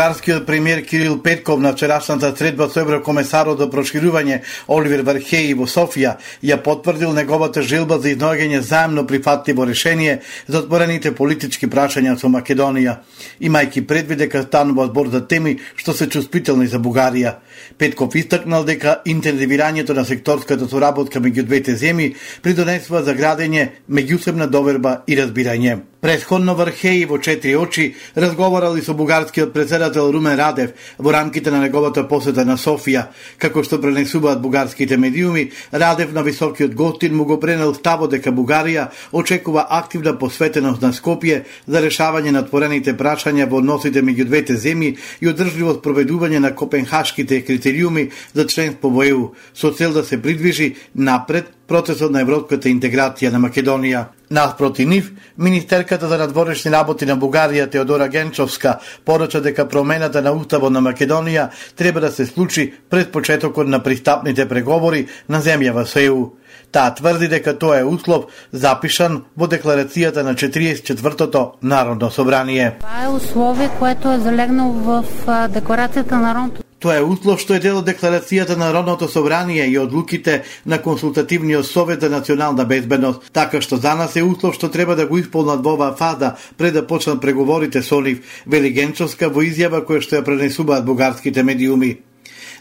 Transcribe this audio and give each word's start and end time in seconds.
Бугарскиот 0.00 0.46
премиер 0.46 0.82
Кирил 0.86 1.22
Петков 1.22 1.60
на 1.60 1.72
вчерашната 1.72 2.36
средба 2.36 2.70
со 2.72 2.80
еврокомесарот 2.80 3.58
за 3.60 3.66
проширување 3.68 4.38
Оливер 4.72 5.02
Вархеј 5.04 5.52
во 5.58 5.66
Софија 5.68 6.14
ја 6.40 6.56
потврдил 6.64 7.12
неговата 7.12 7.60
желба 7.60 7.98
за 8.00 8.08
изноѓање 8.14 8.62
заемно 8.64 9.04
прифатливо 9.06 9.66
решение 9.68 10.22
за 10.48 10.62
отворените 10.64 11.12
политички 11.12 11.68
прашања 11.68 12.16
со 12.16 12.32
Македонија, 12.32 12.96
имајќи 13.44 13.84
предвид 13.84 14.24
дека 14.24 14.40
станува 14.46 14.88
збор 14.88 15.12
за 15.12 15.20
теми 15.20 15.58
што 15.76 15.92
се 15.92 16.08
чувствителни 16.08 16.66
за 16.66 16.80
Бугарија. 16.80 17.34
Петков 17.78 18.14
истакнал 18.14 18.64
дека 18.64 19.00
интензивирањето 19.04 19.94
на 19.96 20.04
секторската 20.04 20.68
соработка 20.68 21.20
меѓу 21.20 21.46
двете 21.48 21.76
земји 21.76 22.14
придонесува 22.42 23.02
за 23.02 23.14
градење 23.14 23.68
меѓусебна 23.88 24.50
доверба 24.50 25.02
и 25.06 25.16
разбирање. 25.16 25.80
Предходно 26.00 26.54
Вархеј 26.56 27.04
во 27.04 27.18
четири 27.20 27.56
очи 27.60 27.94
разговарал 28.16 28.76
и 28.76 28.80
со 28.80 28.94
бугарскиот 28.94 29.52
председател 29.52 30.10
Румен 30.10 30.38
Радев 30.38 30.70
во 30.98 31.12
рамките 31.12 31.50
на 31.50 31.60
неговата 31.60 32.06
посета 32.08 32.44
на 32.48 32.56
Софија. 32.56 33.10
Како 33.36 33.60
што 33.62 33.76
пренесуваат 33.82 34.40
бугарските 34.40 34.96
медиуми, 34.96 35.50
Радев 35.72 36.14
на 36.16 36.22
високиот 36.22 36.74
гостин 36.74 37.16
му 37.16 37.24
го 37.24 37.36
пренел 37.40 37.74
ставот 37.74 38.10
дека 38.10 38.32
Бугарија 38.32 38.88
очекува 39.12 39.66
активна 39.68 40.16
посветеност 40.18 40.80
на 40.80 40.94
Скопје 40.96 41.44
за 41.66 41.84
решавање 41.84 42.32
на 42.32 42.40
отворените 42.48 42.96
прашања 42.96 43.44
во 43.50 43.60
односите 43.60 44.00
меѓу 44.00 44.24
двете 44.24 44.56
земји 44.56 44.96
и 45.20 45.28
одржливо 45.28 45.76
спроведување 45.82 46.40
на 46.40 46.54
копенхашките 46.56 47.42
критериуми 47.50 48.10
за 48.34 48.46
членство 48.46 48.90
во 48.90 49.02
ЕУ, 49.02 49.34
со 49.54 49.72
цел 49.74 49.92
да 49.92 50.04
се 50.04 50.22
придвижи 50.22 50.76
напред 50.94 51.50
процесот 51.66 52.10
на 52.10 52.22
европската 52.22 52.70
интеграција 52.70 53.30
на 53.30 53.38
Македонија. 53.42 54.04
Наспроти 54.30 54.86
нив, 54.86 55.10
Министерката 55.38 56.08
за 56.08 56.18
надворешни 56.18 56.70
работи 56.70 57.06
на 57.06 57.16
Бугарија 57.18 57.70
Теодора 57.70 58.08
Генчовска 58.08 58.78
порача 59.04 59.40
дека 59.40 59.68
промената 59.68 60.22
на 60.22 60.32
Уставот 60.32 60.72
на 60.72 60.82
Македонија 60.82 61.48
треба 61.76 62.00
да 62.00 62.10
се 62.10 62.26
случи 62.26 62.72
пред 62.90 63.12
почетокот 63.12 63.68
на 63.68 63.82
пристапните 63.82 64.48
преговори 64.48 65.06
на 65.28 65.42
земјава 65.42 65.86
со 65.86 65.98
ЕУ. 65.98 66.30
Таа 66.70 66.94
тврди 66.94 67.28
дека 67.28 67.58
тоа 67.58 67.80
е 67.80 67.84
услов 67.84 68.30
запишан 68.52 69.24
во 69.36 69.46
декларацијата 69.46 70.22
на 70.22 70.34
44-тото 70.34 71.58
Народно 71.62 72.10
собрание. 72.10 72.78
Тоа 72.80 73.04
е 73.04 73.08
условие 73.08 73.70
което 73.78 74.12
е 74.12 74.18
залегнало 74.18 74.72
в 74.72 75.04
декларацијата 75.50 76.12
на 76.12 76.20
Народното 76.20 76.69
Тоа 76.80 76.96
е 76.96 77.04
услов 77.04 77.42
што 77.42 77.58
е 77.58 77.60
дел 77.60 77.82
од 77.82 77.84
декларацијата 77.84 78.56
на 78.56 78.70
Народното 78.72 79.04
собрание 79.08 79.66
и 79.68 79.76
одлуките 79.78 80.44
на 80.64 80.80
консултативниот 80.80 81.66
совет 81.68 82.00
за 82.00 82.08
национална 82.08 82.64
безбедност, 82.64 83.28
така 83.32 83.60
што 83.60 83.76
за 83.76 83.94
нас 83.94 84.16
е 84.16 84.24
услов 84.24 84.56
што 84.56 84.72
треба 84.72 84.96
да 84.96 85.06
го 85.06 85.20
исполнат 85.20 85.60
во 85.60 85.76
оваа 85.76 85.92
фаза 85.92 86.36
пред 86.56 86.74
да 86.74 86.86
почнат 86.86 87.20
преговорите 87.20 87.82
со 87.82 88.00
нив, 88.00 88.24
вели 88.46 88.72
Генчовска 88.72 89.28
во 89.28 89.44
изјава 89.44 89.84
која 89.84 90.00
што 90.00 90.16
ја 90.16 90.24
пренесуваат 90.24 90.88
бугарските 90.88 91.44
медиуми. 91.44 92.09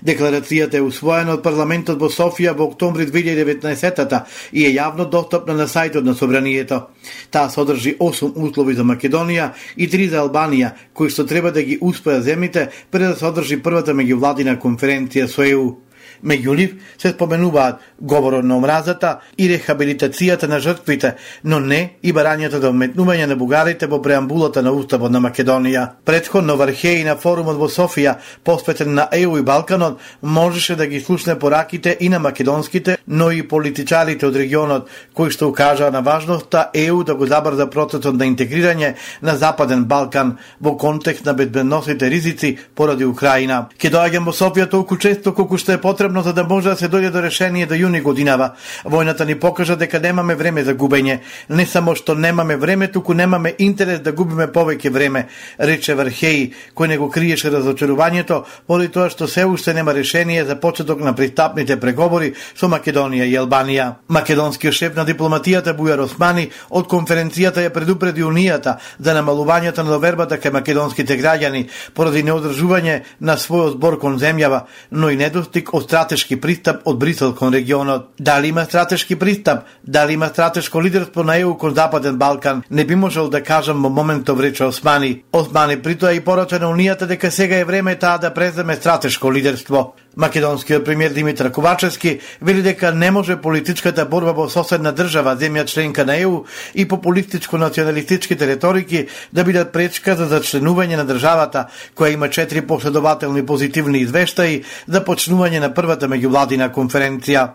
Декларацијата 0.05 0.79
е 0.79 0.85
усвоена 0.85 1.35
од 1.35 1.43
парламентот 1.43 1.99
во 1.99 2.07
Софија 2.13 2.53
во 2.55 2.69
октомври 2.69 3.05
2019 3.09 4.21
и 4.53 4.65
е 4.65 4.71
јавно 4.75 5.09
достапна 5.09 5.53
на 5.53 5.67
сајтот 5.67 6.03
на 6.03 6.15
Собранието. 6.15 6.81
Таа 7.31 7.49
содржи 7.49 7.97
8 7.99 8.31
услови 8.35 8.75
за 8.75 8.83
Македонија 8.83 9.51
и 9.75 9.89
3 9.89 10.09
за 10.09 10.23
Албанија, 10.23 10.71
кои 10.93 11.09
што 11.09 11.25
треба 11.25 11.51
да 11.51 11.63
ги 11.63 11.77
успеат 11.81 12.23
земите 12.23 12.69
пред 12.91 13.09
да 13.09 13.15
се 13.15 13.25
одржи 13.25 13.61
првата 13.61 13.93
меѓувладина 13.93 14.59
конференција 14.59 15.27
со 15.27 15.43
ЕУ. 15.43 15.88
Меѓу 16.23 16.55
нив 16.55 16.73
се 16.97 17.11
споменуваат 17.11 17.79
говорот 18.01 18.45
на 18.45 18.57
омразата 18.57 19.19
и 19.37 19.49
рехабилитацијата 19.52 20.47
на 20.47 20.59
жртвите, 20.59 21.15
но 21.43 21.59
не 21.59 21.99
и 22.03 22.13
барањето 22.13 22.59
да 22.59 22.69
за 22.69 22.73
вметнување 22.73 23.25
на 23.27 23.35
бугарите 23.35 23.87
во 23.89 23.99
преамбулата 24.02 24.61
на 24.61 24.71
Уставот 24.71 25.11
на 25.11 25.19
Македонија. 25.23 25.85
Предходно 26.05 26.55
Вархеј 26.58 27.03
на 27.05 27.15
форумот 27.17 27.58
во 27.58 27.69
Софија, 27.69 28.17
посветен 28.43 28.93
на 28.93 29.08
ЕУ 29.11 29.37
и 29.39 29.41
Балканот, 29.41 29.99
можеше 30.21 30.75
да 30.75 30.87
ги 30.87 31.02
слушне 31.02 31.39
пораките 31.39 31.97
и 31.99 32.09
на 32.09 32.19
македонските, 32.19 32.97
но 33.08 33.31
и 33.31 33.41
политичарите 33.47 34.27
од 34.27 34.35
регионот, 34.35 34.89
кои 35.13 35.31
што 35.31 35.49
укажаа 35.49 35.91
на 35.91 36.02
важноста 36.02 36.69
ЕУ 36.73 37.03
да 37.03 37.15
го 37.15 37.25
забрза 37.25 37.69
процесот 37.69 38.15
на 38.15 38.27
интегрирање 38.29 38.95
на 39.21 39.35
Западен 39.35 39.85
Балкан 39.85 40.37
во 40.61 40.75
контекст 40.77 41.25
на 41.25 41.33
безбедносните 41.33 42.09
ризици 42.09 42.58
поради 42.75 43.05
Украина. 43.05 43.67
Ке 43.77 43.89
доаѓам 43.89 44.29
во 44.29 44.33
Софија 44.35 44.69
толку 44.69 44.97
често 44.97 45.33
колку 45.33 45.58
што 45.58 45.73
е 45.73 45.81
потребно 45.81 46.08
потребно 46.09 46.23
за 46.23 46.33
да 46.33 46.43
може 46.43 46.70
да 46.70 46.75
се 46.75 46.89
дојде 46.89 47.11
до 47.11 47.21
решение 47.21 47.65
до 47.65 47.75
јуни 47.75 48.02
годинава. 48.02 48.55
Војната 48.86 49.25
ни 49.25 49.36
покажа 49.36 49.75
дека 49.77 49.99
немаме 49.99 50.36
време 50.36 50.64
за 50.64 50.73
губење. 50.73 51.20
Не 51.49 51.65
само 51.65 51.95
што 51.95 52.15
немаме 52.15 52.58
време, 52.58 52.87
туку 52.87 53.14
немаме 53.14 53.53
интерес 53.59 53.99
да 53.99 54.11
губиме 54.11 54.47
повеќе 54.47 54.89
време, 54.89 55.27
рече 55.59 55.93
Вархеј, 55.93 56.53
кој 56.73 56.87
не 56.87 56.97
го 56.97 57.09
криеше 57.09 57.52
разочарувањето 57.52 58.43
поради 58.67 58.89
тоа 58.89 59.09
што 59.09 59.27
се 59.27 59.45
уште 59.45 59.73
нема 59.73 59.93
решение 59.93 60.45
за 60.45 60.55
почеток 60.55 60.99
на 60.99 61.14
пристапните 61.14 61.77
преговори 61.77 62.33
со 62.55 62.65
Македонија 62.65 63.30
и 63.30 63.37
Албанија. 63.37 63.93
Македонскиот 64.08 64.73
шеф 64.73 64.95
на 64.95 65.05
дипломатијата 65.05 65.77
Бујар 65.77 66.02
Османи 66.02 66.49
од 66.70 66.87
конференцијата 66.89 67.61
ја 67.61 67.70
предупреди 67.70 68.23
Унијата 68.23 68.80
за 68.99 69.14
намалувањето 69.14 69.83
на 69.83 69.91
довербата 69.91 70.37
кај 70.41 70.58
македонските 70.58 71.17
граѓани 71.21 71.67
поради 71.93 72.23
неодржување 72.23 72.99
на 73.20 73.37
својот 73.37 73.77
збор 73.77 73.99
кон 73.99 74.17
земјава, 74.17 74.65
но 74.91 75.09
и 75.09 75.15
недостиг 75.15 75.73
од 75.73 75.89
стратешки 75.99 76.37
пристап 76.39 76.86
од 76.87 76.99
Брисел 76.99 77.33
кон 77.36 77.54
регионот. 77.54 78.05
Дали 78.20 78.48
има 78.48 78.64
стратешки 78.65 79.15
пристап? 79.20 79.65
Дали 79.83 80.14
има 80.14 80.27
стратешко 80.27 80.82
лидерство 80.82 81.23
на 81.23 81.36
ЕУ 81.37 81.58
кон 81.58 81.76
Западен 81.76 82.15
Балкан? 82.17 82.64
Не 82.71 82.86
би 82.86 82.95
можел 82.95 83.30
да 83.30 83.43
кажам 83.43 83.83
во 83.83 83.89
моментов 83.89 84.39
рече 84.39 84.64
Османи. 84.64 85.23
Османи 85.33 85.82
притоа 85.82 86.14
и 86.14 86.20
порача 86.20 86.59
на 86.59 86.71
Унијата 86.71 87.05
дека 87.05 87.32
сега 87.32 87.59
е 87.59 87.65
време 87.65 87.95
таа 87.95 88.17
да 88.17 88.33
преземе 88.33 88.76
стратешко 88.76 89.33
лидерство. 89.33 89.93
Македонскиот 90.17 90.86
премиер 90.86 91.11
Димитар 91.11 91.52
Ковачевски 91.52 92.20
вели 92.42 92.61
дека 92.61 92.92
не 92.92 93.11
може 93.11 93.38
политичката 93.38 94.05
борба 94.05 94.33
во 94.33 94.49
соседна 94.49 94.92
држава, 94.92 95.36
земја 95.38 95.65
членка 95.65 96.05
на 96.05 96.17
ЕУ 96.17 96.43
и 96.76 96.88
популистичко-националистичките 96.88 98.48
реторики 98.48 99.08
да 99.33 99.43
бидат 99.43 99.71
пречка 99.71 100.15
за 100.15 100.27
зачленување 100.27 100.98
на 100.98 101.05
државата, 101.05 101.67
која 101.95 102.14
има 102.14 102.30
четири 102.30 102.61
последователни 102.61 103.45
позитивни 103.45 104.02
извештаи 104.02 104.64
за 104.88 105.04
почнување 105.05 105.59
на 105.59 105.73
првата 105.89 106.05
меѓувладина 106.05 106.70
конференција. 106.70 107.48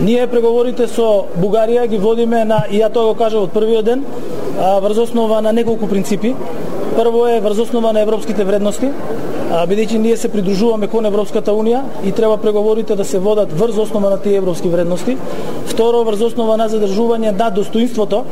Ние 0.00 0.24
преговорите 0.32 0.86
со 0.88 1.26
Бугарија 1.36 1.84
ги 1.88 1.98
водиме 2.00 2.44
на, 2.48 2.62
и 2.72 2.80
ја 2.80 2.88
тоа 2.92 3.10
го 3.10 3.18
кажа 3.18 3.42
од 3.42 3.52
првиот 3.52 3.84
ден, 3.84 4.04
врз 4.56 5.02
основа 5.04 5.42
на 5.44 5.52
неколку 5.52 5.88
принципи. 5.88 6.32
Прво 6.96 7.26
е 7.28 7.40
врз 7.44 7.66
основа 7.66 7.92
на 7.92 8.00
европските 8.00 8.44
вредности, 8.48 8.88
бидејќи 9.68 9.98
ние 10.00 10.16
се 10.16 10.32
придружуваме 10.32 10.88
кон 10.88 11.04
Европската 11.04 11.52
Унија 11.52 11.82
и 12.04 12.12
треба 12.12 12.38
преговорите 12.40 12.96
да 12.96 13.04
се 13.04 13.18
водат 13.18 13.52
врз 13.52 13.76
основа 13.84 14.10
на 14.10 14.18
тие 14.22 14.40
европски 14.40 14.68
вредности. 14.68 15.16
Второ, 15.66 16.04
врз 16.08 16.22
основа 16.32 16.56
на 16.56 16.70
задржување 16.72 17.36
на 17.36 17.50
достоинството 17.50 18.24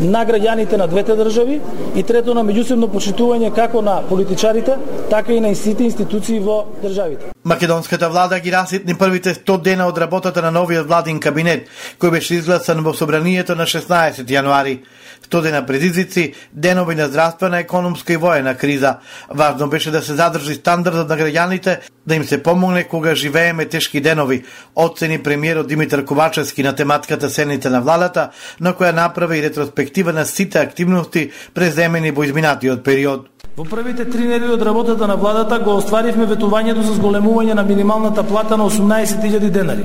на 0.00 0.26
граѓаните 0.26 0.76
на 0.76 0.86
двете 0.86 1.14
држави 1.14 1.60
и 1.94 2.02
трето 2.02 2.34
на 2.34 2.42
меѓусебно 2.42 2.90
почитување 2.90 3.54
како 3.54 3.82
на 3.82 4.00
политичарите, 4.10 4.76
така 5.10 5.32
и 5.32 5.40
на 5.40 5.54
сите 5.54 5.84
институции 5.84 6.40
во 6.40 6.64
државите. 6.82 7.37
Македонската 7.48 8.10
влада 8.10 8.40
ги 8.40 8.52
раситни 8.52 8.94
првите 8.94 9.34
100 9.34 9.62
дена 9.62 9.86
од 9.88 9.98
работата 9.98 10.42
на 10.44 10.50
новиот 10.52 10.84
владин 10.86 11.16
кабинет, 11.16 11.70
кој 11.96 12.10
беше 12.12 12.34
изгласан 12.36 12.82
во 12.84 12.92
собранието 12.92 13.54
на 13.56 13.64
16 13.64 14.28
јануари. 14.28 14.82
100 15.24 15.42
дена 15.42 15.62
предизвици, 15.66 16.34
денови 16.52 16.94
на 16.94 17.06
здравствена, 17.08 17.58
економска 17.64 18.12
и 18.12 18.16
воена 18.16 18.54
криза. 18.54 18.98
Важно 19.30 19.68
беше 19.68 19.90
да 19.90 20.02
се 20.02 20.14
задржи 20.14 20.54
стандардот 20.54 21.08
на 21.08 21.16
граѓаните, 21.16 21.78
да 22.06 22.14
им 22.14 22.24
се 22.24 22.42
помогне 22.42 22.84
кога 22.84 23.14
живееме 23.14 23.64
тешки 23.64 24.00
денови, 24.00 24.44
оцени 24.76 25.22
премиерот 25.22 25.68
Димитар 25.68 26.04
Ковачевски 26.04 26.62
на 26.62 26.74
тематката 26.74 27.30
Сените 27.30 27.70
на 27.70 27.80
владата, 27.80 28.28
на 28.60 28.74
која 28.74 28.92
направи 28.92 29.38
и 29.38 29.42
ретроспектива 29.42 30.12
на 30.12 30.26
сите 30.26 30.58
активности 30.58 31.30
преземени 31.54 32.10
во 32.10 32.28
изминатиот 32.28 32.84
период. 32.84 33.37
Во 33.58 33.64
првите 33.64 34.04
три 34.04 34.22
недели 34.22 34.52
од 34.54 34.62
работата 34.62 35.06
на 35.10 35.16
владата 35.18 35.56
го 35.58 35.72
остваривме 35.80 36.28
ветувањето 36.30 36.84
за 36.86 36.92
зголемување 36.94 37.56
на 37.58 37.64
минималната 37.66 38.22
плата 38.22 38.56
на 38.56 38.68
18.000 38.70 39.50
денари. 39.50 39.82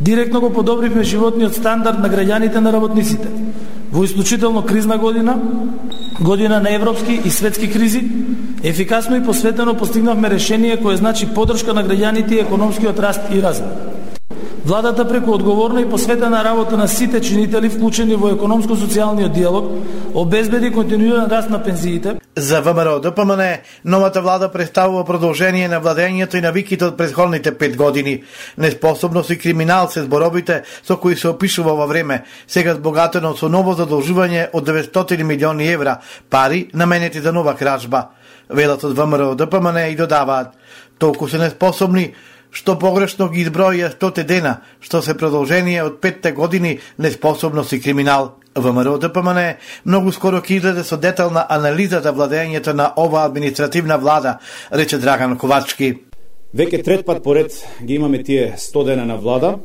Директно 0.00 0.40
го 0.40 0.50
подобривме 0.50 1.04
животниот 1.06 1.54
стандард 1.54 2.00
на 2.02 2.10
граѓаните 2.10 2.58
на 2.58 2.72
работниците. 2.72 3.28
Во 3.92 4.02
исклучително 4.02 4.64
кризна 4.66 4.98
година, 4.98 5.36
година 6.20 6.58
на 6.60 6.74
европски 6.74 7.20
и 7.24 7.30
светски 7.30 7.70
кризи, 7.70 8.02
ефикасно 8.64 9.16
и 9.16 9.24
посветено 9.24 9.74
постигнавме 9.74 10.30
решение 10.30 10.76
кое 10.76 10.96
значи 10.96 11.28
поддршка 11.34 11.74
на 11.74 11.84
граѓаните 11.84 12.32
и 12.32 12.40
економскиот 12.40 12.98
раст 12.98 13.30
и 13.30 13.38
развој. 13.38 13.97
Владата 14.68 15.08
преку 15.08 15.32
одговорна 15.32 15.80
и 15.80 15.88
посветена 15.90 16.44
работа 16.44 16.76
на 16.76 16.88
сите 16.88 17.20
чинители 17.20 17.68
вклучени 17.68 18.18
во 18.20 18.34
економско-социјалниот 18.34 19.32
диалог 19.32 19.70
обезбеди 20.14 20.68
континуиран 20.70 21.30
раст 21.30 21.48
на 21.48 21.62
пензиите. 21.62 22.20
За 22.36 22.60
ВМРО 22.60 23.00
ДПМН, 23.00 23.40
новата 23.84 24.20
влада 24.20 24.52
представува 24.52 25.04
продолжение 25.04 25.68
на 25.68 25.80
владењето 25.80 26.36
и 26.36 26.44
навиките 26.44 26.84
од 26.84 26.98
предходните 26.98 27.54
пет 27.58 27.76
години. 27.76 28.24
Неспособност 28.58 29.30
и 29.30 29.38
криминал 29.38 29.88
се 29.88 30.02
зборобите 30.02 30.62
со 30.84 31.00
кои 31.00 31.16
се 31.16 31.28
опишува 31.28 31.72
во 31.72 31.86
време, 31.86 32.24
сега 32.46 32.74
збогатено 32.74 33.32
со 33.36 33.48
ново 33.48 33.72
задолжување 33.72 34.50
од 34.52 34.68
900 34.68 35.22
милиони 35.24 35.72
евра, 35.72 36.00
пари 36.30 36.68
наменети 36.74 37.20
за 37.20 37.32
нова 37.32 37.56
кражба. 37.56 38.10
Велат 38.50 38.84
од 38.84 38.92
ВМРО 38.92 39.34
ДПМН 39.34 39.88
и 39.88 39.96
додаваат, 39.96 40.52
толку 40.98 41.28
се 41.28 41.38
неспособни 41.38 42.12
што 42.50 42.78
погрешно 42.78 43.28
ги 43.28 43.44
изброја 43.44 43.90
стоте 43.92 44.24
дена, 44.24 44.60
што 44.80 45.02
се 45.02 45.16
продолжение 45.16 45.82
од 45.84 46.00
петте 46.00 46.32
години 46.32 46.78
неспособност 46.98 47.72
и 47.72 47.80
криминал. 47.80 48.34
ВМРО 48.54 48.98
ДПМН 48.98 49.56
многу 49.84 50.12
скоро 50.12 50.40
ќе 50.40 50.56
излезе 50.58 50.84
со 50.84 50.96
детална 50.96 51.46
анализа 51.48 52.00
за 52.00 52.12
владењето 52.12 52.72
на 52.72 52.92
ова 52.96 53.24
административна 53.24 53.98
влада, 53.98 54.38
рече 54.72 54.98
Драган 54.98 55.36
Ковачки. 55.38 55.94
Веќе 56.54 56.82
трет 56.84 57.06
пат 57.06 57.22
поред 57.22 57.52
ги 57.84 57.94
имаме 57.94 58.22
тие 58.24 58.54
100 58.58 58.84
дена 58.84 59.04
на 59.04 59.16
влада. 59.16 59.58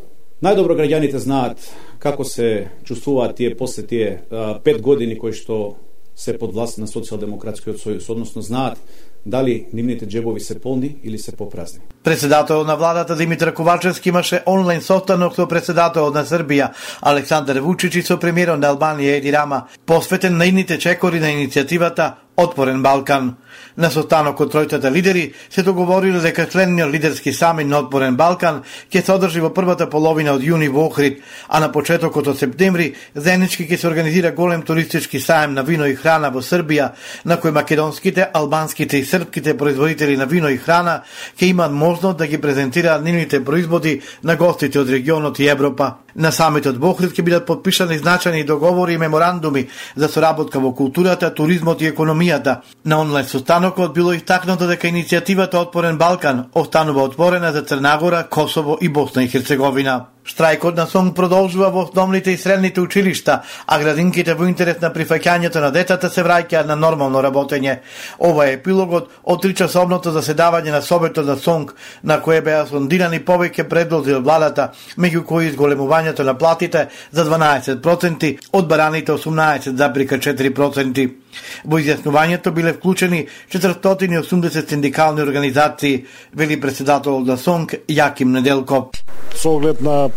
Најдобро 0.44 0.76
граѓаните 0.76 1.18
знаат 1.18 1.58
како 2.00 2.26
се 2.28 2.68
чувствуваат 2.84 3.36
тие 3.36 3.56
после 3.56 3.88
тие 3.88 4.24
пет 4.64 4.82
години 4.82 5.18
кои 5.18 5.32
што 5.34 5.78
се 6.16 6.38
под 6.38 6.54
власт 6.54 6.78
на 6.78 6.88
Социјалдемократскиот 6.88 7.80
сојуз, 7.82 8.10
односно 8.10 8.42
знаат 8.42 8.78
дали 9.26 9.66
нивните 9.74 10.08
джебови 10.08 10.40
се 10.40 10.60
полни 10.60 10.96
или 11.04 11.20
се 11.20 11.32
попразни. 11.32 11.80
Председател 12.04 12.64
на 12.64 12.76
владата 12.76 13.16
Димитар 13.16 13.54
Ковачевски 13.54 14.10
имаше 14.10 14.44
онлайн 14.48 14.82
состанок 14.82 15.36
со 15.36 15.48
председател 15.48 16.12
на 16.12 16.26
Србија 16.26 16.74
Александар 17.02 17.60
Вучич 17.60 17.96
и 17.96 18.04
со 18.04 18.20
премиерот 18.20 18.60
на 18.60 18.74
Албанија 18.76 19.18
Еди 19.18 19.32
Рама, 19.34 19.68
посветен 19.86 20.38
на 20.38 20.46
идните 20.46 20.80
чекори 20.80 21.20
на 21.20 21.32
иницијативата 21.32 22.14
Отворен 22.38 22.82
Балкан. 22.84 23.36
На 23.78 23.90
состанокот 23.90 24.52
тројтата 24.54 24.90
лидери 24.92 25.34
се 25.50 25.64
договориле 25.64 26.20
дека 26.22 26.46
членниот 26.50 26.92
лидерски 26.92 27.34
самит 27.34 27.68
на 27.68 27.80
Отворен 27.80 28.16
Балкан 28.18 28.62
ќе 28.90 29.02
се 29.06 29.14
одржи 29.14 29.42
во 29.42 29.50
првата 29.54 29.90
половина 29.90 30.34
од 30.34 30.42
јуни 30.42 30.70
во 30.70 30.88
Охрид, 30.90 31.22
а 31.48 31.60
на 31.60 31.72
почетокот 31.72 32.28
од 32.28 32.38
септември 32.38 32.94
заеднички 33.16 33.68
ќе 33.70 33.78
се 33.78 33.88
организира 33.88 34.32
голем 34.32 34.62
туристички 34.62 35.20
саем 35.20 35.54
на 35.54 35.64
вино 35.64 35.86
и 35.86 35.96
храна 35.96 36.30
во 36.30 36.42
Србија, 36.42 36.92
на 37.26 37.38
кој 37.38 37.54
македонските, 37.54 38.30
албанските 38.34 38.98
и 38.98 39.06
српските 39.06 39.58
производители 39.58 40.18
на 40.18 40.26
вино 40.26 40.50
и 40.50 40.58
храна 40.58 41.04
ќе 41.38 41.50
имаат 41.54 41.72
можност 41.72 42.18
да 42.18 42.28
ги 42.28 42.42
презентираат 42.42 43.04
нивните 43.04 43.44
производи 43.46 44.02
на 44.24 44.36
гостите 44.36 44.80
од 44.80 44.90
регионот 44.90 45.40
и 45.40 45.48
Европа. 45.48 46.03
На 46.16 46.32
самитот 46.32 46.78
во 46.78 46.92
Охрид 46.94 47.14
ќе 47.18 47.26
бидат 47.26 47.46
подпишани 47.46 47.98
значени 47.98 48.44
договори 48.44 48.94
и 48.94 48.98
меморандуми 48.98 49.68
за 49.96 50.08
соработка 50.08 50.60
во 50.60 50.74
културата, 50.74 51.34
туризмот 51.34 51.82
и 51.82 51.92
економијата. 51.92 52.62
На 52.86 53.02
онлайн 53.02 53.26
состанокот 53.26 53.94
било 53.94 54.14
истакнато 54.14 54.68
дека 54.68 54.88
иницијативата 54.88 55.62
Отпорен 55.62 55.98
Балкан 55.98 56.46
останува 56.54 57.04
отворена 57.04 57.52
за 57.52 57.64
Црнагора, 57.64 58.28
Косово 58.30 58.78
и 58.82 58.90
Босна 58.90 59.24
и 59.24 59.28
Херцеговина. 59.28 60.13
Штрајкот 60.24 60.76
на 60.76 60.86
СОНГ 60.88 61.16
продолжува 61.16 61.70
во 61.70 61.84
основните 61.84 62.32
и 62.32 62.38
средните 62.38 62.82
училишта, 62.82 63.42
а 63.68 63.80
градинките 63.80 64.34
во 64.40 64.46
интерес 64.48 64.80
на 64.82 64.90
прифаќањето 64.94 65.60
на 65.60 65.72
децата 65.72 66.10
се 66.10 66.24
враќаат 66.24 66.66
на 66.66 66.76
нормално 66.76 67.22
работење. 67.22 67.80
Ова 68.20 68.48
е 68.48 68.54
епилогот 68.54 69.10
од 69.24 69.42
тричасовното 69.44 70.12
заседавање 70.16 70.72
на 70.72 70.82
Советот 70.82 71.26
на 71.26 71.36
СОНГ, 71.36 71.76
на 72.04 72.22
кое 72.22 72.42
беа 72.42 72.66
сондирани 72.70 73.20
повеќе 73.20 73.68
предлози 73.68 74.16
од 74.16 74.24
владата, 74.24 74.72
меѓу 74.98 75.26
кои 75.26 75.52
изголемувањето 75.52 76.24
на 76.24 76.38
платите 76.38 76.88
за 77.12 77.26
12%, 77.26 78.38
од 78.54 78.68
бараните 78.68 79.12
18,4%. 79.12 81.23
Во 81.66 81.80
изјаснувањето 81.80 82.52
биле 82.52 82.74
вклучени 82.74 83.26
480 83.52 84.70
синдикални 84.70 85.22
организации, 85.22 86.06
вели 86.34 86.60
председател 86.62 87.20
на 87.20 87.38
СОНК 87.38 87.76
Јаким 87.88 88.32
Неделко. 88.34 88.92
Со 89.36 89.50
оглед 89.50 89.82
на 89.82 90.10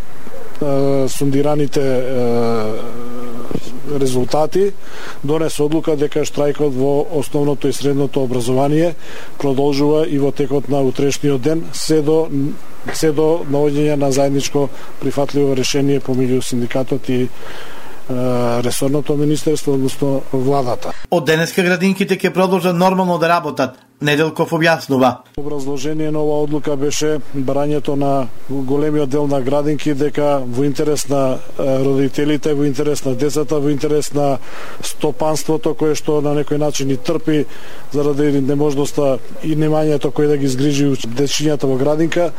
сундираните 1.09 1.83
резултати 4.01 4.73
донесе 5.25 5.63
одлука 5.63 5.97
дека 5.97 6.25
штрајкот 6.27 6.75
во 6.75 7.07
основното 7.21 7.69
и 7.69 7.73
средното 7.73 8.25
образование 8.25 8.95
продолжува 9.39 10.07
и 10.09 10.19
во 10.19 10.33
текот 10.33 10.69
на 10.69 10.83
утрешниот 10.83 11.43
ден 11.43 11.65
се 11.73 12.03
до 12.03 12.27
се 12.93 13.13
до 13.13 13.45
наоѓање 13.51 13.97
на 13.97 14.11
заедничко 14.13 14.69
прифатливо 15.01 15.57
решение 15.57 16.01
помеѓу 16.01 16.43
синдикатот 16.43 17.09
и 17.09 17.29
ресорното 18.11 19.17
министерство, 19.17 19.73
односно 19.73 20.23
владата. 20.33 20.93
Од 21.11 21.27
денеска 21.27 21.63
градинките 21.63 22.19
ќе 22.19 22.33
продолжат 22.35 22.77
нормално 22.77 23.19
да 23.19 23.29
работат, 23.29 23.79
Неделков 24.01 24.51
објаснува. 24.53 25.25
Образложение 25.41 26.11
на 26.13 26.21
оваа 26.21 26.43
одлука 26.45 26.75
беше 26.77 27.17
барањето 27.33 27.95
на 27.97 28.29
големиот 28.51 29.09
дел 29.09 29.27
на 29.27 29.41
градинки 29.41 29.95
дека 29.95 30.43
во 30.45 30.67
интерес 30.69 31.09
на 31.09 31.39
родителите, 31.59 32.53
во 32.53 32.67
интерес 32.69 33.05
на 33.05 33.15
децата, 33.15 33.57
во 33.57 33.71
интерес 33.73 34.13
на 34.13 34.37
стопанството 34.85 35.73
кое 35.75 35.95
што 35.97 36.21
на 36.21 36.35
некој 36.37 36.61
начин 36.61 36.91
и 36.93 36.97
трпи 36.97 37.47
заради 37.93 38.43
неможноста 38.43 39.17
и 39.43 39.57
немањето 39.57 40.13
кој 40.13 40.29
да 40.29 40.37
ги 40.37 40.49
згрижи 40.49 40.93
дечињата 41.17 41.65
во 41.65 41.81
градинка, 41.81 42.33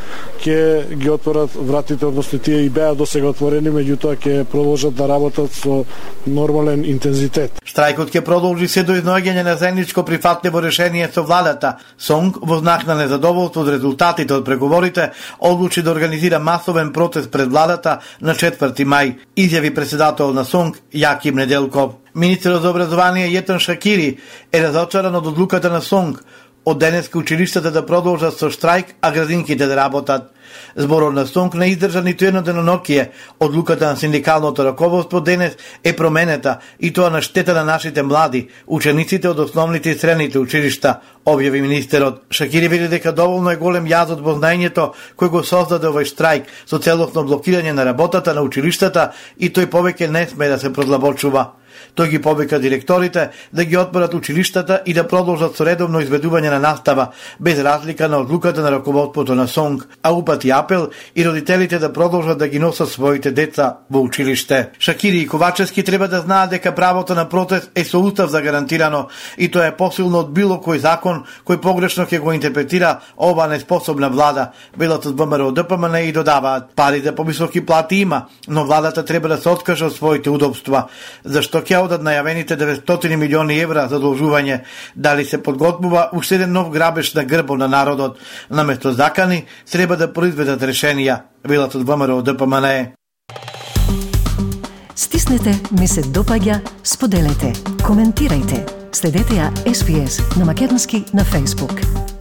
ќе 0.45 0.94
ги 0.94 1.10
отворат 1.10 1.57
вратите, 1.57 2.06
односно 2.06 2.38
тие 2.38 2.68
и 2.68 2.69
беа 2.69 2.94
досега 2.94 3.33
отворени, 3.33 3.74
меѓутоа 3.74 4.13
ќе 4.21 4.45
продолжат 4.45 4.94
да 4.94 5.10
работат 5.10 5.57
со 5.57 5.86
нормален 6.27 6.86
интензитет. 6.86 7.57
Штрајкот 7.65 8.13
ќе 8.13 8.21
продолжи 8.21 8.68
се 8.68 8.86
до 8.86 8.94
изноѓање 8.94 9.42
на 9.42 9.57
заедничко 9.57 10.06
прифатливо 10.06 10.62
решение 10.62 11.10
со 11.10 11.25
влада 11.25 11.47
владата, 11.48 11.78
Сонг, 11.98 12.38
во 12.42 12.60
знак 12.60 12.86
на 12.86 12.96
незадоволство 12.96 13.62
од 13.62 13.70
резултатите 13.70 14.34
од 14.34 14.46
преговорите, 14.46 15.12
одлучи 15.40 15.82
да 15.82 15.92
организира 15.92 16.40
масовен 16.40 16.94
протест 16.94 17.32
пред 17.32 17.50
владата 17.50 18.00
на 18.22 18.36
4 18.36 18.74
мај, 18.86 19.16
изјави 19.36 19.74
председател 19.74 20.34
на 20.34 20.44
Сонг 20.44 20.78
Јаким 20.94 21.36
Неделков. 21.36 21.96
Министерот 22.14 22.62
за 22.62 22.70
образование 22.70 23.30
Јетан 23.30 23.60
Шакири 23.60 24.18
е 24.52 24.62
разочаран 24.62 25.16
од 25.16 25.28
одлуката 25.28 25.70
на 25.70 25.82
Сонг, 25.82 26.24
од 26.68 26.80
денеска 26.80 27.19
училиштата 27.19 27.72
да 27.72 27.86
продолжат 27.86 28.36
со 28.36 28.50
штрајк, 28.52 28.98
а 29.02 29.12
градинките 29.16 29.68
да 29.68 29.75
работат. 29.78 30.34
Зборот 30.75 31.14
на 31.14 31.25
Сонг 31.25 31.54
не 31.54 31.69
издржа 31.72 32.02
ниту 32.04 32.25
едно 32.25 32.42
денонокие. 32.42 33.12
Одлуката 33.40 33.88
на 33.88 33.96
синдикалното 33.96 34.66
раководство 34.66 35.22
денес 35.22 35.56
е 35.84 35.96
променета 35.96 36.58
и 36.80 36.94
тоа 36.94 37.10
на 37.10 37.22
штета 37.22 37.54
на 37.54 37.64
нашите 37.64 38.04
млади, 38.04 38.48
учениците 38.68 39.30
од 39.30 39.40
основните 39.40 39.92
и 39.92 39.98
средните 39.98 40.40
училишта, 40.40 41.00
објави 41.25 41.62
министерот. 41.62 42.22
Шакири 42.31 42.68
вели 42.68 42.88
дека 42.88 43.12
доволно 43.15 43.51
е 43.51 43.62
голем 43.62 43.88
јаз 43.88 44.12
од 44.12 44.20
знаењето 44.20 44.91
кој 45.15 45.30
го 45.30 45.44
создаде 45.44 45.88
овој 45.88 46.03
штрајк 46.03 46.51
со 46.65 46.80
целосно 46.84 47.24
блокирање 47.24 47.72
на 47.72 47.86
работата 47.88 48.34
на 48.34 48.44
училиштата 48.44 49.13
и 49.38 49.50
тој 49.50 49.72
повеќе 49.72 50.12
не 50.12 50.27
сме 50.27 50.51
да 50.51 50.60
се 50.60 50.74
продлабочува. 50.74 51.53
Тој 51.98 52.10
ги 52.10 52.22
повика 52.22 52.60
директорите 52.60 53.30
да 53.54 53.66
ги 53.66 53.77
отворат 53.77 54.13
училиштата 54.13 54.82
и 54.86 54.94
да 54.94 55.08
продолжат 55.08 55.56
со 55.58 55.66
редовно 55.66 55.98
изведување 56.04 56.51
на 56.54 56.60
настава, 56.62 57.08
без 57.39 57.58
разлика 57.60 58.08
на 58.08 58.20
одлуката 58.22 58.62
на 58.62 58.72
раководството 58.72 59.36
на 59.36 59.48
СОНГ, 59.48 59.88
а 60.04 60.13
упати 60.13 60.50
апел 60.50 60.89
и 61.16 61.25
родителите 61.25 61.80
да 61.80 61.94
продолжат 61.94 62.38
да 62.38 62.48
ги 62.48 62.60
носат 62.60 62.89
своите 62.89 63.32
деца 63.32 63.77
во 63.89 64.01
училиште. 64.01 64.70
Шакири 64.80 65.18
и 65.18 65.27
Ковачевски 65.27 65.84
треба 65.84 66.08
да 66.08 66.22
знаат 66.22 66.50
дека 66.50 66.75
правото 66.75 67.16
на 67.16 67.30
протест 67.30 67.72
е 67.75 67.84
со 67.86 68.00
устав 68.00 68.30
загарантирано 68.30 69.08
и 69.38 69.50
тоа 69.51 69.66
е 69.68 69.75
посилно 69.77 70.20
од 70.20 70.30
било 70.30 70.62
кој 70.62 70.77
закон 70.77 71.24
кој 71.46 71.58
погрешно 71.62 72.06
ќе 72.06 72.20
го 72.20 72.34
интерпретира 72.34 73.00
ова 73.18 73.48
неспособна 73.48 74.10
влада. 74.10 74.51
Белот 74.77 75.06
од 75.06 75.18
ВМРО 75.18 75.51
ДПМН 75.51 75.96
и 76.06 76.13
додаваат 76.13 76.75
пари 76.75 77.01
за 77.01 77.16
повисоки 77.16 77.66
плати 77.66 77.96
има, 78.06 78.27
но 78.48 78.66
владата 78.66 79.06
треба 79.06 79.27
да 79.27 79.38
се 79.38 79.50
откаже 79.50 79.86
од 79.86 79.96
своите 79.96 80.30
удобства, 80.30 80.88
зашто 81.25 81.62
ќе 81.66 81.87
одат 81.88 82.03
најавените 82.06 82.58
900 82.60 83.15
милиони 83.15 83.58
евра 83.63 83.88
задолжување, 83.89 84.62
дали 84.96 85.25
се 85.25 85.41
подготвува 85.44 86.10
уште 86.13 86.36
еден 86.36 86.53
нов 86.53 86.70
грабеж 86.70 87.13
на 87.13 87.25
грбо 87.25 87.58
на 87.58 87.67
народот, 87.67 88.20
наместо 88.50 88.94
закани, 88.94 89.46
треба 89.72 89.98
да 89.98 90.12
произведат 90.13 90.62
решенија, 90.62 91.22
велат 91.44 91.75
од 91.75 91.88
ВМРО 91.88 92.22
ДПМН. 92.22 92.94
Стиснете, 94.96 95.53
ми 95.79 95.88
се 95.88 96.01
допаѓа, 96.01 96.60
споделете, 96.84 97.53
коментирајте. 97.86 98.65
Следете 98.91 99.38
ја 99.38 99.51
SPS 99.70 100.22
на 100.39 100.46
Македонски 100.46 101.06
на 101.13 101.25
Facebook. 101.25 102.16